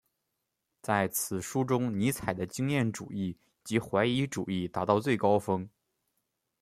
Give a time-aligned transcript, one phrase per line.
[0.81, 5.69] 在此书中尼采的经验主义及怀疑主义达到最高峰。